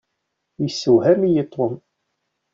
Yessewhem-iyi 0.61 1.43
Tom. 1.53 1.73